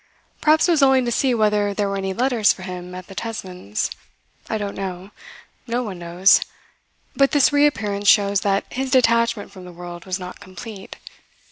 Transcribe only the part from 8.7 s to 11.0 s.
his detachment from the world was not complete.